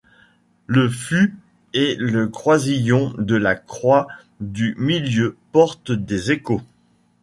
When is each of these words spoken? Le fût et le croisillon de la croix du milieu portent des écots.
Le 0.65 0.89
fût 0.89 1.37
et 1.75 1.93
le 1.99 2.27
croisillon 2.27 3.13
de 3.19 3.35
la 3.35 3.53
croix 3.53 4.07
du 4.39 4.73
milieu 4.79 5.37
portent 5.51 5.91
des 5.91 6.31
écots. 6.31 6.63